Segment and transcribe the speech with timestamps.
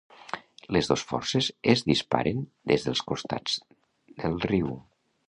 [0.75, 2.41] Les dos forces es disparen
[2.73, 3.59] des dels costats
[4.25, 4.73] del riu.